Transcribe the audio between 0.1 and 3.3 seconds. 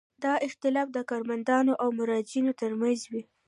دا اختلاف د کارمندانو او مراجعینو ترمنځ وي.